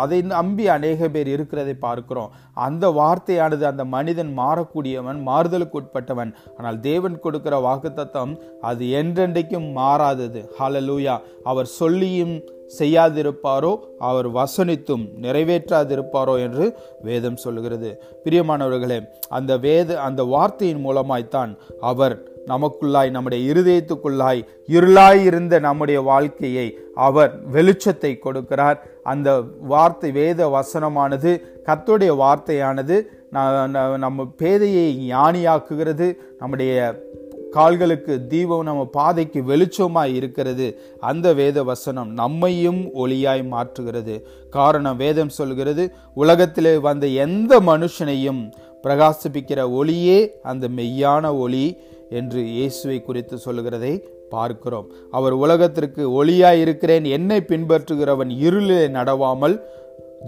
அதை 0.04 0.20
நம்பி 0.36 0.68
அநேக 0.78 1.10
பேர் 1.16 1.30
இருக்கிறதை 1.36 1.76
பார்க்கிறோம். 1.86 2.32
அந்த 2.68 2.86
வார்த்தையானது 3.00 3.64
அந்த 3.72 3.84
மனிதன் 3.96 4.32
மாறக்கூடியவன் 4.42 5.20
மாறுதலுக்கு 5.30 5.80
உட்பட்டவன். 5.82 6.32
ஆனால் 6.58 6.80
தேவன் 6.90 7.18
கொடுக்கிற 7.26 7.56
வாக்குத்தத்தம் 7.68 8.34
அது 8.70 8.86
என்றென்றைக்கும் 9.02 9.68
மாறாதது. 9.82 10.42
ஹalleluya 10.60 11.18
அவர் 11.52 11.70
சொல்லியும் 11.80 12.34
செய்யாதிருப்பாரோ 12.80 13.72
அவர் 14.08 14.28
வசனித்தும் 14.38 15.06
நிறைவேற்றாதிருப்பாரோ 15.24 16.34
என்று 16.46 16.66
வேதம் 17.08 17.40
சொல்லுகிறது. 17.44 17.90
பிரியமானவர்களே 18.24 19.00
அந்த 19.38 19.52
வேத 19.66 20.00
அந்த 20.08 20.22
வார்த்தையின் 20.34 20.84
மூலமாய்த்தான் 20.86 21.54
அவர் 21.92 22.16
நமக்குள்ளாய் 22.52 23.14
நம்முடைய 23.16 23.42
இருதயத்துக்குள்ளாய் 23.54 24.42
இருளாய் 24.76 25.22
இருந்த 25.30 25.60
நம்முடைய 25.68 26.00
வாழ்க்கையை 26.12 26.68
அவர் 27.08 27.34
வெளிச்சத்தை 27.56 28.12
கொடுக்கிறார். 28.26 28.80
அந்த 29.12 29.30
வார்த்தை 29.74 30.12
வேத 30.20 30.48
வசனமானது 30.58 31.34
கத்துடைய 31.68 32.12
வார்த்தையானது 32.24 32.98
நம்ம 34.06 34.26
பேதையை 34.42 34.88
ஞானியாக்குகிறது 35.14 36.08
நம்முடைய 36.40 36.74
கால்களுக்கு 37.56 38.14
தீபம் 38.32 38.68
நம்ம 38.68 38.82
பாதைக்கு 38.98 39.40
வெளிச்சமாய் 39.52 40.12
இருக்கிறது. 40.18 40.68
அந்த 41.10 41.28
வேத 41.40 41.58
வசனம் 41.70 42.10
நம்மையும் 42.20 42.82
ஒளியாய் 43.04 43.44
மாற்றுகிறது. 43.54 44.16
காரணம் 44.58 45.00
வேதம் 45.04 45.34
சொல்கிறது 45.38 45.84
உலகத்திலே 46.24 46.74
வந்த 46.88 47.08
எந்த 47.26 47.54
மனுஷனையும் 47.72 48.42
பிரகாசிப்பிக்கிற 48.84 49.60
ஒளியே 49.80 50.20
அந்த 50.52 50.68
மெய்யான 50.78 51.32
ஒளி 51.44 51.66
என்று 52.20 52.42
இயேசுவை 52.58 53.00
குறித்து 53.08 53.36
சொல்லுகிறதை 53.38 53.94
பார்க்கிறோம். 54.36 54.88
அவர் 55.18 55.36
உலகத்திற்கு 55.44 56.04
ஒளியாய் 56.20 56.62
இருக்கிறேன் 56.66 57.06
என்னை 57.18 57.40
பின்பற்றுகிறவன் 57.52 58.32
இருளிலே 58.46 58.88
நடவாமல் 58.98 59.56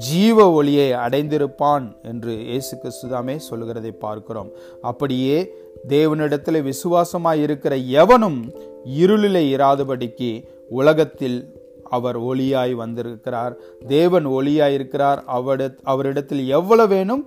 ஜீவ 0.07 0.37
ஒளியை 0.57 0.89
அடைந்திருப்பான் 1.05 1.85
என்று 2.09 2.33
இயேசு 2.49 2.73
கிறிஸ்துதாமே 2.81 3.35
சொல்லுகிறதை 3.47 3.91
பார்க்கிறோம். 4.05 4.49
அப்படியே 4.81 5.37
தேவனிடத்தில் 5.95 6.65
விசுவாசமாய் 6.69 7.41
இருக்கிற 7.45 7.73
எவனும் 8.03 8.39
இருளிலே 9.01 9.43
இராதபடிக்கு 9.55 10.31
உலகத்தில் 10.79 11.39
அவர் 11.97 12.17
ஒளியாய் 12.29 12.73
வந்திருக்கிறார். 12.81 13.53
தேவன் 13.87 14.27
ஒளியாய் 14.37 14.75
இருக்கிறார். 14.77 15.19
அவரிடத்தில் 15.91 16.43
எவ்வளவு 16.59 16.91
வேணும்? 16.95 17.23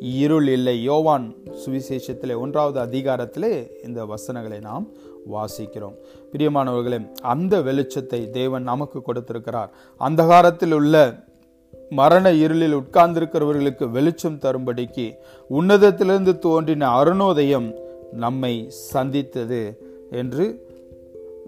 இருள் 0.00 0.48
இல்லை 0.48 0.82
யோவான் 0.82 1.34
சுவிசேஷத்தில் 1.64 2.38
ஒன்றாவது 2.38 2.80
அதிகாரத்திலே 2.80 3.68
இந்த 3.84 4.04
வசனங்களை 4.04 4.58
நாம் 4.58 4.88
வாசிக்கிறோம். 5.32 5.94
பிரியமானவர்களே 6.32 7.16
அந்த 7.20 7.58
வெளிச்சத்தை 7.58 8.30
தேவன் 8.30 8.62
நமக்கு 8.62 9.02
கொடுத்திருக்கிறார். 9.02 9.70
அந்த 9.96 10.26
காலத்தில் 10.26 10.72
உள்ள 10.72 11.26
மரண 11.90 12.32
இருளில் 12.32 12.76
உட்கார்ந்திருக்கிறவர்களுக்கு 12.76 13.90
வெளிச்சம் 13.90 14.38
தரும்படிக்கு 14.38 15.16
உன்னதத்திலிருந்து 15.50 16.38
தோன்றின 16.38 16.88
அருணோதயம் 16.88 17.74
நம்மை 18.12 18.70
சந்தித்தது 18.70 19.78
என்று 20.10 20.66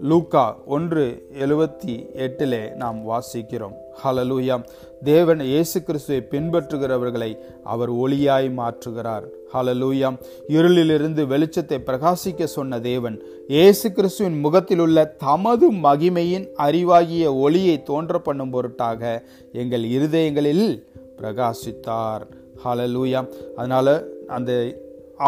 லூக்கா 0.01 0.57
ஒன்று 0.65 1.27
எழுபத்தி 1.39 1.95
எட்டிலே 2.15 2.75
நாம் 2.75 3.09
வாசிக்கிறோம். 3.09 3.73
ஹலலூயா 3.99 4.55
தேவன் 5.03 5.39
இயேசு 5.39 5.77
கிறிஸ்துவை 5.83 6.19
பின்பற்றுகிறவர்களை 6.31 7.29
அவர் 7.63 7.91
ஒளியாய் 7.91 8.47
மாற்றுகிறார். 8.59 9.25
ஹலலூயா 9.53 10.09
இருளிலிருந்து 10.55 11.21
வெளிச்சத்தை 11.33 11.77
பிரகாசிக்க 11.87 12.47
சொன்ன 12.55 12.79
தேவன் 12.79 13.17
இயேசு 13.47 13.87
கிறிஸ்துவின் 13.91 14.37
முகத்தில் 14.39 14.79
உள்ள 14.79 15.05
தமது 15.25 15.71
மகிமையின் 15.87 16.45
அறிவாகிய 16.67 17.25
ஒளியை 17.45 17.83
தோன்ற 17.83 18.19
பண்ணும் 18.19 18.53
பொருட்டாக 18.55 19.01
எங்கள் 19.63 19.85
இருதயங்களில் 19.95 20.67
பிரகாசித்தார். 21.19 22.25
ஹலலூயா 22.65 23.21
அதனால 23.57 23.87
அந்த 24.27 24.51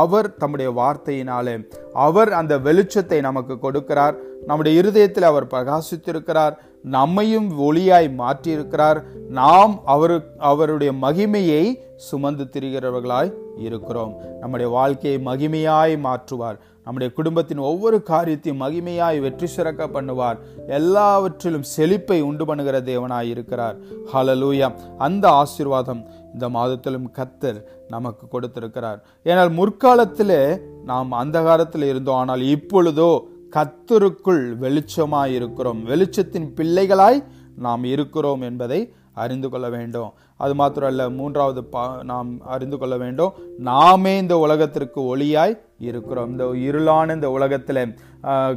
அவர் 0.03 0.27
தம்முடைய 0.41 0.70
வார்த்தையினாலே 0.82 1.55
அவர் 1.93 2.29
அந்த 2.34 2.53
வெளிச்சத்தை 2.58 3.20
நமக்கு 3.22 3.55
கொடுக்கிறார். 3.65 4.15
நம்முடைய 4.48 4.82
இருதயத்தில் 4.82 5.27
அவர் 5.32 5.51
பிரகாசித்திருக்கிறார். 5.51 6.55
நம்மையும் 6.84 7.50
ஒளியாய் 7.60 8.10
மாற்றியிருக்கிறார். 8.18 9.04
நாம் 9.30 9.80
அவரு 9.86 10.36
அவருடைய 10.38 10.94
மகிமையை 11.02 11.80
சுமந்து 11.96 12.44
திரிகிறவர்களாய் 12.44 13.34
இருக்கிறோம். 13.58 14.13
நம்முடைய 14.40 14.72
வாழ்க்கையை 14.72 15.22
மகிமையாய் 15.25 15.96
மாற்றுவார். 16.04 16.58
நம்முடைய 16.84 17.13
குடும்பத்தின் 17.13 17.58
ஒவ்வொரு 17.58 18.04
காரியத்தையும் 18.04 18.62
மகிமையாய் 18.62 19.20
வெற்றி 19.20 19.48
சிறக்க 19.48 19.88
பண்ணுவார். 19.88 20.38
எல்லாவற்றிலும் 20.68 21.63
செழிப்பை 21.63 22.22
உண்டு 22.22 22.46
பண்ணுகிற 22.46 22.82
தேவனாய் 22.82 23.30
இருக்கிறார். 23.30 23.78
ஹலலூயா 24.13 24.74
அந்த 24.98 25.44
ஆசிர்வாதம் 25.44 26.04
இந்த 26.34 26.50
மாதத்திலும் 26.50 27.08
கத்தர் 27.18 27.63
நமக்கு 27.88 28.28
கொடுத்திருக்கிறார். 28.28 29.04
ஏனால் 29.25 29.52
முற்காலத்திலே 29.60 30.62
நாம் 30.86 31.12
அந்த 31.12 31.42
காலத்தில் 31.42 31.82
இருந்தோம். 31.82 32.16
ஆனால் 32.16 32.42
இப்பொழுதோ 32.42 33.24
கத்தருக்குள் 33.55 34.43
வெளிச்சமாய் 34.63 35.33
இருக்கிறோம் 35.38 35.79
வெளிச்சத்தின் 35.89 36.50
பிள்ளைகளாய் 36.57 37.19
நாம் 37.65 37.83
இருக்கிறோம் 37.93 38.43
என்பதை 38.50 38.79
அறிந்து 39.24 39.48
கொள்ள 39.50 39.67
வேண்டும். 39.74 40.12
அது 40.43 40.53
மாத்திரம் 40.60 40.89
அல்ல 40.91 41.03
மூன்றாவது 41.17 41.62
பா 41.74 41.83
நாம் 42.12 42.29
அறிந்து 42.53 42.77
கொள்ள 42.77 42.95
வேண்டும். 43.03 43.33
நாமே 43.69 44.13
இந்த 44.22 44.36
உலகத்திற்கு 44.45 45.00
ஒளியாய் 45.12 45.53
இருக்கிறோம். 45.89 46.31
இந்த 46.31 46.45
இருளான 46.67 47.13
இந்த 47.17 47.29
உலகத்தில் 47.38 47.81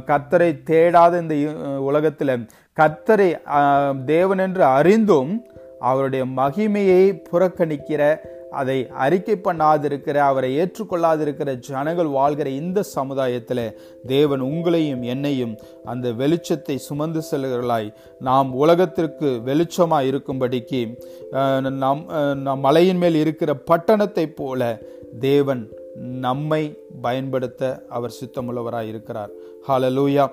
கத்தரை 0.09 0.49
தேடாத 0.69 1.13
இந்த 1.23 1.35
உலகத்தில் 1.89 2.33
கத்தரை 2.77 3.29
தேவன் 4.13 4.41
என்று 4.47 4.63
அறிந்தும் 4.77 5.31
அவருடைய 5.89 6.23
மகிமையை 6.39 7.03
புறக்கணிக்கிற 7.31 8.01
அதை 8.51 8.87
அறிக்கை 8.89 9.35
பண்ணாதிருக்கிற 9.35 10.17
அவரை 10.17 10.49
ஏற்றுக்கொள்ளாதிருக்கிற 10.59 11.59
ஜனங்கள் 11.59 12.07
வாழ்கிற 12.07 12.49
இந்த 12.49 12.83
சமுதாயத்தில் 12.83 13.75
தேவன் 14.07 14.41
உங்களையும் 14.41 15.01
என்னையும் 15.01 15.57
அந்த 15.85 16.09
வெளிச்சத்தை 16.11 16.75
சுமந்து 16.75 17.21
செல்கிறாய் 17.21 17.93
நாம் 18.19 18.53
உலகத்திற்கு 18.53 19.41
வெளிச்சமாக 19.45 20.07
இருக்கும்படிக்கு 20.11 20.97
நம் 21.61 22.05
நம் 22.33 22.59
மலையின் 22.59 22.97
மேல் 22.97 23.15
இருக்கிற 23.15 23.53
பட்டணத்தை 23.55 24.25
போல 24.27 24.81
தேவன் 25.19 25.69
நம்மை 26.21 26.77
பயன்படுத்த 27.01 27.85
அவர் 27.89 28.17
சித்தமுள்ளவராக 28.19 28.87
இருக்கிறார். 28.87 29.31
ஹாலலூயா 29.67 30.27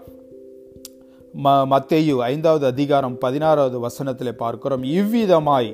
ம 1.35 1.53
மத்தேயு 1.71 2.17
ஐந்தாவது 2.23 2.67
அதிகாரம் 2.67 3.19
பதினாறாவது 3.19 3.79
வசனத்தில் 3.81 4.35
பார்க்கிறோம். 4.35 4.83
இவ்விதமாய் 4.83 5.71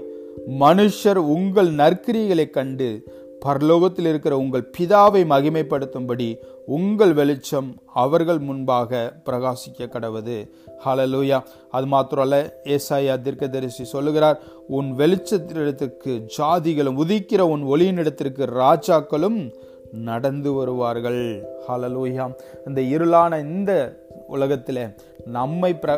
மனுஷர் 0.60 1.16
உங்கள் 1.16 1.70
நற்கிரிகளை 1.72 2.50
கண்டு 2.50 3.18
பரலோகத்தில் 3.46 4.08
இருக்கிற 4.08 4.38
உங்கள் 4.38 4.70
பிதாவை 4.78 5.24
மகிமைப்படுத்தும்படி 5.24 6.36
உங்கள் 6.66 7.12
வெளிச்சம் 7.12 7.74
அவர்கள் 7.86 8.38
முன்பாக 8.38 9.12
பிரகாசிக்க 9.24 9.78
கடவுது 9.78 10.50
ஹலலூயா 10.84 11.42
அது 11.70 11.86
மாத்திரமல்ல 11.86 12.52
ஏசாயா 12.64 13.20
தீர்க்கதரிசி 13.20 13.84
சொல்லுகிறார் 13.84 14.40
உன் 14.68 14.94
வெளிச்சத்திடத்திற்கு 14.96 16.26
ஜாதிகளும் 16.38 16.98
உதிக்கிற 16.98 17.40
உன் 17.40 17.64
ஒளியினிடத்திற்கு 17.64 18.46
ராஜாக்களும் 18.54 19.54
நடந்து 19.92 20.52
வருவார்கள். 20.52 21.48
ஹலலூயா 21.68 22.34
இந்த 22.66 22.80
இருளான 22.80 23.42
இந்த 23.42 24.00
உலகத்தில் 24.26 24.94
நம்மை 25.24 25.70
பிர 25.82 25.96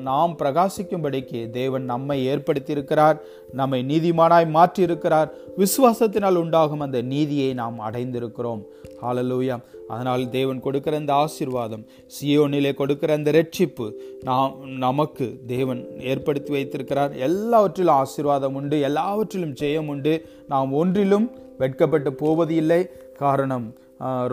நாம் 0.00 0.36
பிரகாசிக்கும்படிக்கு 0.38 1.50
தேவன் 1.50 1.84
நம்மை 1.84 2.16
ஏற்படுத்தியிருக்கிறார் 2.28 3.18
நம்மை 3.52 3.80
நீதிமானாய் 3.90 4.46
மாற்றியிருக்கிறார். 4.56 5.28
விசுவாசத்தினால் 5.58 6.34
உண்டாகும் 6.34 6.80
அந்த 6.80 7.02
நீதியை 7.02 7.54
நாம் 7.54 7.78
அடைந்திருக்கிறோம். 7.80 8.62
ஹாலலூயா 9.02 9.56
அதனால் 9.88 10.22
தேவன் 10.30 10.60
கொடுக்கிற 10.60 10.96
அந்த 10.96 11.12
ஆசீர்வாதம் 11.14 11.84
சியோனிலே 12.16 12.74
கொடுக்கிற 12.74 13.14
அந்த 13.14 13.30
ரட்சிப்பு 13.38 13.86
நாம் 14.22 14.52
நமக்கு 14.84 15.26
தேவன் 15.46 15.82
ஏற்படுத்தி 16.00 16.52
வைத்திருக்கிறார். 16.52 17.12
எல்லாவற்றிலும் 17.16 17.98
ஆசிர்வாதம் 18.02 18.56
உண்டு 18.60 18.80
எல்லாவற்றிலும் 18.80 19.56
ஜெயம் 19.62 19.90
உண்டு. 19.94 20.14
நாம் 20.48 20.72
ஒன்றிலும் 20.72 21.28
வெட்கப்பட்டு 21.58 22.12
போவது 22.12 22.54
இல்லை 22.54 22.80
காரணம் 23.18 23.66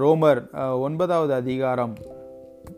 ரோமர் 0.02 0.42
ஒன்பதாவது 0.80 1.34
அதிகாரம். 1.34 1.94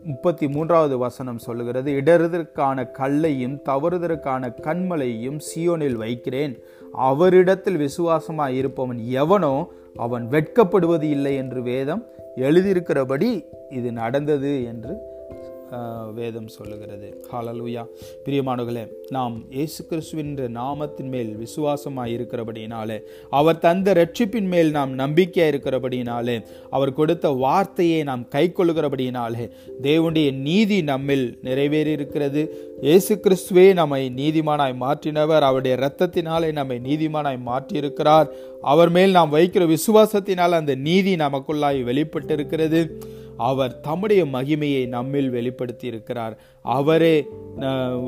முப்பத்தி 0.04 0.48
மூன்றாவது 0.48 0.98
வசனம் 0.98 1.38
சொல்லுகிறது 1.38 1.92
இடறுதற்கான 1.92 2.90
கல்லையும் 2.90 3.60
தவறுதற்கான 3.68 4.50
கண்மலையும் 4.62 5.38
சியோனில் 5.54 5.94
வைக்கிறேன். 5.94 6.58
அவரிடத்தில் 6.92 7.76
விசுவாசமாய் 7.76 8.54
இருப்பவன் 8.54 8.98
எவனோ 8.98 9.68
அவன் 9.96 10.28
வெட்கப்படுவது 10.28 11.02
இல்லை 11.02 11.36
என்று 11.36 11.62
வேதம் 11.62 12.04
எழுதியிருக்கிறபடி 12.36 13.44
இது 13.68 13.92
நடந்தது 13.92 14.64
என்று 14.64 14.94
வேதம் 16.14 16.48
சொல்லுகிறது. 16.48 17.24
ஹாலலூயா 17.32 17.82
பிரியமானவர்களே 18.24 18.88
நாம் 19.08 19.44
இயேசு 19.50 19.86
கிறிஸ்துவின்ற 19.90 20.48
நாமத்தின் 20.48 21.10
மேல் 21.14 21.36
விசுவாசமாய் 21.36 22.14
இருக்கிறபடினாலே 22.16 22.98
அவர் 23.30 23.58
தந்த 23.58 23.92
ரட்சிப்பின் 23.92 24.48
மேல் 24.48 24.70
நாம் 24.70 24.92
நம்பிக்கையாக 24.92 25.56
இருக்கிறபடினாலே 25.56 26.44
அவர் 26.70 26.92
கொடுத்த 26.92 27.28
வார்த்தையை 27.28 28.02
நாம் 28.02 28.28
கை 28.28 28.52
கொள்ளுகிறபடினாலே 28.58 29.50
தேவனுடைய 29.82 30.32
நீதி 30.32 30.82
நம்மில் 30.82 31.38
நிறைவேறி 31.42 31.90
இருக்கிறது 31.90 32.72
இயேசு 32.80 33.20
கிறிஸ்துவே 33.24 33.72
நம்மை 33.72 34.12
நீதிமானாய் 34.16 34.80
மாற்றினவர். 34.80 35.40
அவருடைய 35.40 35.76
இரத்தத்தினாலே 35.76 36.52
நம்மை 36.52 36.80
நீதிமானாய் 36.84 37.44
மாற்றியிருக்கிறார். 37.46 38.26
அவர் 38.60 38.90
மேல் 38.90 39.10
நாம் 39.10 39.32
வைக்கிற 39.32 39.76
விசுவாசத்தினால் 39.76 40.58
அந்த 40.60 40.74
நீதி 40.74 41.14
நமக்குள்ளாய் 41.14 41.80
வெளிப்பட்டிருக்கிறது. 41.90 43.02
அவர் 43.36 43.80
தம்முடைய 43.80 44.24
மகிமையை 44.24 44.86
நம்மில் 44.88 45.30
வெளிப்படுத்தி 45.30 45.86
இருக்கிறார் 45.86 46.34
அவரே 46.62 47.26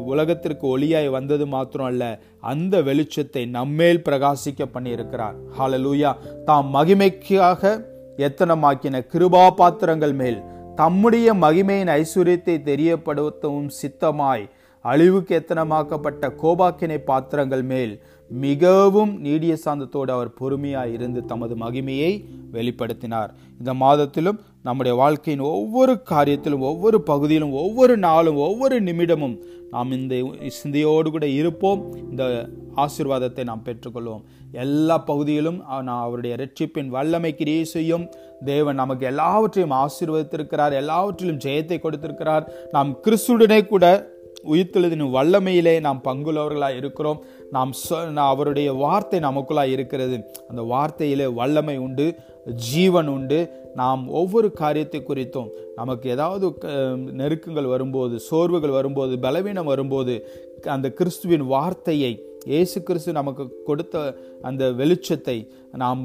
உலகத்திற்கு 0.04 0.78
ஒளியாய் 0.78 1.08
வந்தது 1.08 1.46
மாத்திரம் 1.46 1.86
அல்ல 1.86 2.20
அந்த 2.40 2.82
வெளிச்சத்தை 2.82 3.48
நம்மேல் 3.50 4.04
பிரகாசிக்க 4.08 4.68
பண்ணியிருக்கிறார். 4.74 5.36
ஹாலலூயா 5.58 6.12
தாம் 6.44 6.74
மகிமைக்காக 6.74 7.82
எத்தனமாக்கின 8.16 9.02
கிருபா 9.12 9.50
பாத்திரங்கள் 9.50 10.12
மேல் 10.12 10.42
தம்முடைய 10.76 11.34
மகிமையின் 11.34 11.92
ஐஸ்வர்யத்தை 12.00 12.56
தெரியப்படுத்தவும் 12.70 13.70
சித்தமாய் 13.82 14.44
அழிவுக்கு 14.82 15.32
எத்தனமாக்கப்பட்ட 15.34 16.30
கோபாக்கினை 16.42 16.98
பாத்திரங்கள் 17.04 17.62
மேல் 17.62 18.00
மிகவும் 18.28 19.20
நீடிய 19.20 19.56
சாந்தத்தோடு 19.64 20.10
அவர் 20.10 20.30
பொறுமையாய் 20.40 20.92
இருந்து 20.92 21.24
தமது 21.24 21.54
மகிமையை 21.56 22.24
வெளிப்படுத்தினார். 22.52 23.30
இந்த 23.58 23.74
மாதத்திலும் 23.74 24.40
நம்முடைய 24.66 24.92
வாழ்க்கையின் 25.00 25.44
ஒவ்வொரு 25.54 25.92
காரியத்திலும் 26.10 26.64
ஒவ்வொரு 26.70 26.98
பகுதியிலும் 27.10 27.52
ஒவ்வொரு 27.64 27.94
நாளும் 28.06 28.38
ஒவ்வொரு 28.46 28.76
நிமிடமும் 28.88 29.36
நாம் 29.70 29.92
இந்த 29.96 30.14
சிந்தையோடு 30.58 31.08
கூட 31.10 31.26
இருப்போம். 31.40 31.80
இந்த 32.10 32.24
ஆசிர்வாதத்தை 32.84 33.42
நாம் 33.50 33.62
பெற்றுக்கொள்வோம். 33.68 34.24
எல்லா 34.64 34.96
பகுதியிலும் 35.10 35.58
நான் 35.68 36.02
அவருடைய 36.06 36.34
ரட்சிப்பின் 36.42 36.92
வல்லமை 36.96 37.32
கிரியை 37.40 37.64
செய்யும் 37.76 38.04
தேவன் 38.50 38.80
நமக்கு 38.82 39.04
எல்லாவற்றையும் 39.12 39.76
ஆசீர்வதித்திருக்கிறார் 39.82 40.74
எல்லாவற்றிலும் 40.82 41.42
ஜெயத்தை 41.46 41.78
கொடுத்திருக்கிறார். 41.80 42.44
நாம் 42.76 42.90
கிறிஸ்துடனே 43.04 43.60
கூட 43.72 43.84
உயிர்த்தெழுதின 44.44 45.08
வல்லமையிலே 45.16 45.80
நாம் 45.80 46.00
பங்குள்ளவர்களாக 46.04 46.76
இருக்கிறோம். 46.76 47.22
நாம் 47.50 47.72
அவருடைய 48.14 48.72
வார்த்தை 48.72 49.20
நமக்குள்ளாக 49.20 49.64
இருக்கிறது. 49.64 50.18
அந்த 50.48 50.62
வார்த்தையிலே 50.62 51.34
வல்லமை 51.34 51.76
உண்டு 51.76 52.14
ஜீவன் 52.54 53.08
உண்டு. 53.08 53.50
நாம் 53.74 54.08
ஒவ்வொரு 54.08 54.52
காரியத்தை 54.52 55.02
குறித்தும் 55.08 55.48
நமக்கு 55.76 56.10
ஏதாவது 56.10 56.46
நெருக்கங்கள் 57.20 57.72
வரும்போது 57.74 58.18
சோர்வுகள் 58.18 58.70
வரும்போது 58.70 59.18
பலவீனம் 59.18 59.66
வரும்போது 59.66 60.14
அந்த 60.62 60.90
கிறிஸ்துவின் 60.90 61.46
வார்த்தையை 61.46 62.24
இயேசு 62.44 62.82
கிறிஸ்து 62.82 63.12
நமக்கு 63.12 63.62
கொடுத்த 63.64 64.16
அந்த 64.42 64.70
வெளிச்சத்தை 64.70 65.48
நாம் 65.82 66.02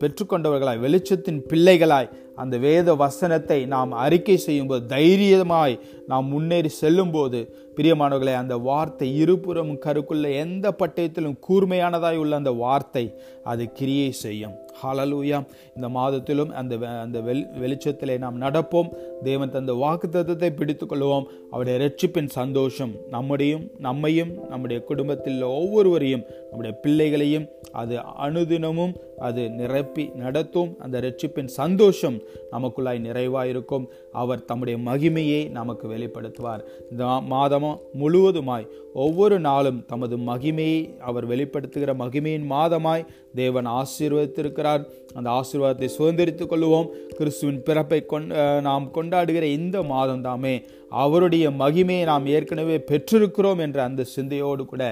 பெற்றுக்கொண்டவர்களாய் 0.00 0.82
வெளிச்சத்தின் 0.84 1.40
பிள்ளைகளாய் 1.50 2.12
அந்த 2.42 2.56
வேத 2.58 2.94
வசனத்தை 2.94 3.58
நாம் 3.66 3.90
அறிக்கை 4.04 4.36
செய்யும்போது 4.44 4.82
தைரியமாய் 4.86 5.74
நாம் 6.10 6.26
முன்னேறி 6.26 6.70
செல்லும்போது 6.80 7.40
பிரியமானவர்களை 7.76 8.34
அந்த 8.34 8.54
வார்த்தை 8.68 9.08
இருபுறம் 9.16 9.72
கருக்குள்ள 9.84 10.26
எந்த 10.44 10.66
பட்டயத்திலும் 10.80 11.36
கூர்மையானதாய் 11.46 12.20
உள்ள 12.22 12.36
அந்த 12.36 12.52
வார்த்தை 12.62 13.04
அது 13.50 13.64
கிரியை 13.72 14.10
செய்யும். 14.24 14.54
ஹாலலூயா 14.82 15.38
இந்த 15.76 15.88
மாதத்திலும் 15.96 16.52
அந்த 16.60 16.74
அந்த 17.04 17.18
வெள் 17.20 17.42
வெளிச்சத்திலே 17.62 18.16
நாம் 18.18 18.40
நடப்போம். 18.40 18.88
தேவன் 19.22 19.54
தந்த 19.56 19.72
வாக்கு 19.82 20.06
தத்துவத்தை 20.08 20.50
பிடித்து 20.60 20.86
கொள்வோம். 20.86 21.26
அவருடைய 21.52 21.76
ரட்சிப்பின் 21.84 22.30
சந்தோஷம் 22.40 22.92
நம்முடையும் 23.10 23.64
நம்மையும் 23.78 24.32
நம்முடைய 24.50 24.80
குடும்பத்தில் 24.90 25.40
ஒவ்வொருவரையும் 25.58 26.26
நம்முடைய 26.50 26.74
பிள்ளைகளையும் 26.84 27.48
அது 27.82 27.94
அனுதினமும் 28.26 28.94
அது 29.18 29.50
நிரப்பி 29.50 30.10
நடத்தும். 30.14 30.76
அந்த 30.78 31.00
ரட்சிப்பின் 31.00 31.44
சந்தோஷம் 31.44 32.20
நமக்குள்ளாய் 32.52 33.00
நிறைவாயிருக்கும். 33.00 33.86
அவர் 34.12 34.44
தம்முடைய 34.44 34.78
மகிமையை 34.90 35.50
நமக்கு 35.50 35.88
வெளிப்படுத்துவார். 35.88 36.60
இந்த 36.90 37.06
மாதமும் 37.06 37.78
முழுவதுமாய் 38.00 38.66
ஒவ்வொரு 38.94 39.40
நாளும் 39.40 39.84
தமது 39.86 40.16
மகிமையை 40.16 40.98
அவர் 40.98 41.28
வெளிப்படுத்துகிற 41.28 41.94
மகிமையின் 41.94 42.46
மாதமாய் 42.50 43.06
தேவன் 43.34 43.68
ஆசீர்வதித்திருக்கிறார். 43.80 44.82
அந்த 45.14 45.28
ஆசீர்வாதத்தை 45.38 45.88
சுதந்திரித்துக் 45.98 46.52
கொள்வோம் 46.52 46.90
கிறிஸ்துவின் 47.18 47.62
பிறப்பை 47.62 48.00
கொண் 48.12 48.28
நாம் 48.68 48.86
கொண்டாடுகிற 48.94 49.44
இந்த 49.58 49.82
மாதம் 49.82 50.24
தாமே 50.28 50.54
அவருடைய 51.02 51.44
மகிமையை 51.60 52.04
நாம் 52.04 52.26
ஏற்கனவே 52.26 52.76
பெற்றிருக்கிறோம் 52.90 53.60
என்ற 53.64 53.78
அந்த 53.82 54.02
சிந்தையோடு 54.14 54.64
கூட 54.64 54.84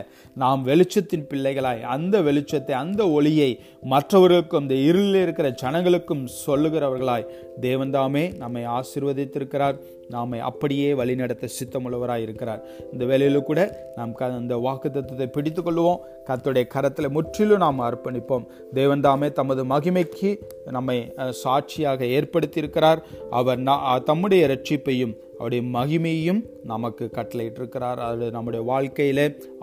நாம் 0.43 0.63
வெளிச்சத்தின் 0.67 1.27
பிள்ளைகளாய் 1.31 1.83
அந்த 1.95 2.23
வெளிச்சத்தை 2.29 2.75
அந்த 2.83 3.11
ஒளியை 3.11 3.51
மற்றவர்களுக்கும் 3.95 4.63
இந்த 4.63 4.77
இருளில் 4.89 5.23
இருக்கிற 5.23 5.49
ஜனங்களுக்கும் 5.63 6.25
சொல்லுகிறவர்களாய் 6.47 7.31
தேவன்தாமே 7.61 8.25
நம்மை 8.37 8.65
ஆசீர்வதித்திருக்கிறார். 8.79 9.79
நாமை 10.15 10.39
அப்படியே 10.49 10.89
வழிநடத்த 11.01 11.49
சித்தமுள்ளவராக 11.57 12.25
இருக்கிறார். 12.27 12.63
இந்த 12.93 13.05
வேலையில் 13.11 13.49
கூட 13.51 13.61
நாம் 13.97 14.15
க 14.19 14.31
அந்த 14.41 14.57
வாக்கு 14.67 14.89
தத்துவத்தை 14.91 15.29
பிடித்து 15.37 15.63
கொள்வோம் 15.63 16.03
கத்துடைய 16.29 16.65
கரத்தில் 16.75 17.15
முற்றிலும் 17.17 17.65
நாம் 17.65 17.81
அர்ப்பணிப்போம். 17.89 18.47
தேவன் 18.79 19.05
தாமே 19.07 19.31
தமது 19.41 19.65
மகிமைக்கு 19.73 20.31
நம்மை 20.77 20.99
சாட்சியாக 21.43 22.05
ஏற்படுத்தியிருக்கிறார். 22.19 23.03
அவர் 23.41 24.03
தம்முடைய 24.11 24.45
ரட்சிப்பையும் 24.55 25.15
அவருடைய 25.41 25.63
மகிமையும் 25.79 26.41
நமக்கு 26.65 27.05
கட்டளையிட்டிருக்கிறார். 27.13 28.01
அது 28.11 28.31
நம்முடைய 28.31 28.63
வாழ்க்கையில 28.71 29.21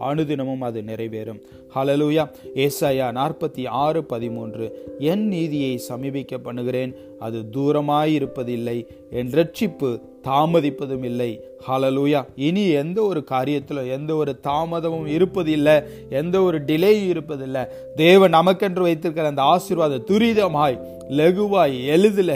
அனுதினமும் 0.09 0.65
அது 0.69 0.81
நிறைவேறும். 0.81 1.41
ஹலலூயா 1.75 2.23
ஏசாயா 2.63 3.07
நாற்பத்தி 3.19 3.63
ஆறு 3.85 4.03
பதிமூன்று 4.03 4.67
என் 4.99 5.25
நீதியை 5.27 5.77
சமீபிக்க 5.89 6.37
பண்ணுகிறேன் 6.37 6.93
அது 7.19 7.39
தூரமாயிருப்பதில்லை 7.53 8.77
என் 9.11 9.29
ரட்சிப்பு 9.29 9.89
தாமதிப்பதும் 10.23 11.03
இல்லை. 11.03 11.31
ஹலலூயா 11.67 12.21
இனி 12.35 12.63
எந்த 12.81 12.99
ஒரு 13.01 13.21
காரியத்தில் 13.29 13.91
எந்த 13.91 14.11
ஒரு 14.15 14.33
தாமதமும் 14.43 15.07
இருப்பதில்லை 15.17 15.75
எந்த 16.09 16.41
ஒரு 16.41 16.57
டிலேயும் 16.69 17.09
இருப்பதில்லை. 17.13 17.63
தேவன் 17.95 18.33
நமக்கென்று 18.33 18.85
வைத்திருக்கிற 18.87 19.27
அந்த 19.27 19.43
ஆசீர்வாத 19.53 20.01
துரிதமாய் 20.09 20.79
லகுவாய் 21.19 21.75
எளிதில் 21.85 22.33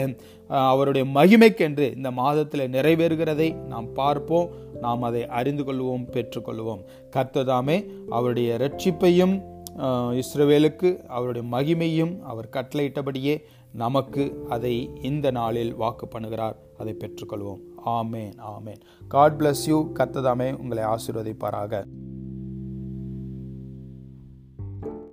அவருடைய 0.70 1.04
மகிமைக்கென்று 1.18 1.86
இந்த 1.96 2.10
மாதத்தில் 2.20 2.70
நிறைவேறுகிறதை 2.74 3.48
நாம் 3.72 3.88
பார்ப்போம். 4.00 4.50
நாம் 4.84 5.02
அதை 5.08 5.22
அறிந்து 5.38 5.64
கொள்வோம் 5.64 6.04
பெற்றுக்கொள்வோம் 6.14 6.82
கர்த்ததாமே 7.16 7.76
அவருடைய 8.16 8.50
ரட்சிப்பையும் 8.64 9.34
இஸ்ரவேலுக்கு 10.20 10.88
அவருடைய 11.16 11.44
மகிமையும் 11.56 12.14
அவர் 12.30 12.48
கட்டளையிட்டபடியே 12.56 13.34
நமக்கு 13.82 14.24
அதை 14.54 14.74
இந்த 15.10 15.26
நாளில் 15.38 15.72
வாக்கு 15.82 16.06
பண்ணுகிறார். 16.14 16.56
அதை 16.80 16.92
பெற்றுக்கொள்வோம் 17.02 17.62
ஆமேன் 17.98 18.34
ஆமேன். 18.54 18.80
காட் 19.14 19.38
பிளஸ் 19.40 19.64
யூ 19.66 19.78
கத்ததாமே 19.98 20.48
உங்களை 20.62 20.84
ஆசீர்வதிப்பாராக. 20.94 21.82